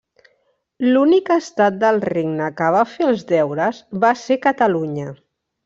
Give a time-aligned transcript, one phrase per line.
[0.93, 5.17] L'únic estat del Regne que va fer els deures va ser Catalunya.